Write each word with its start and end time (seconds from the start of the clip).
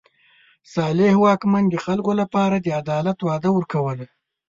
صالح 0.73 1.13
واکمن 1.25 1.63
د 1.69 1.75
خلکو 1.85 2.11
لپاره 2.21 2.55
د 2.59 2.67
عدالت 2.81 3.17
وعده 3.27 3.49
ورکوله. 3.53 4.05